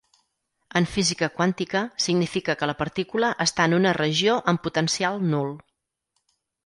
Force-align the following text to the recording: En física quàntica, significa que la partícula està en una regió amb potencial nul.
En 0.79 0.87
física 0.93 1.27
quàntica, 1.35 1.83
significa 2.05 2.55
que 2.61 2.69
la 2.71 2.75
partícula 2.79 3.29
està 3.47 3.67
en 3.71 3.77
una 3.81 3.93
regió 3.99 4.39
amb 4.53 4.65
potencial 4.69 5.23
nul. 5.35 5.53